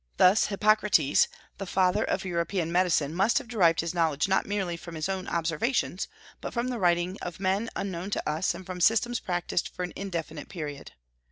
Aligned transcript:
Thus 0.17 0.47
Hippocrates, 0.47 1.27
the 1.59 1.67
father 1.67 2.03
of 2.03 2.25
European 2.25 2.71
medicine, 2.71 3.13
must 3.13 3.37
have 3.37 3.47
derived 3.47 3.81
his 3.81 3.93
knowledge 3.93 4.27
not 4.27 4.47
merely 4.47 4.75
from 4.75 4.95
his 4.95 5.07
own 5.07 5.27
observations, 5.27 6.07
but 6.41 6.55
from 6.55 6.69
the 6.69 6.79
writings 6.79 7.19
of 7.21 7.39
men 7.39 7.69
unknown 7.75 8.09
to 8.09 8.27
us 8.27 8.55
and 8.55 8.65
from 8.65 8.81
systems 8.81 9.19
practised 9.19 9.67
for 9.67 9.83
an 9.83 9.93
indefinite 9.95 10.49
period. 10.49 10.93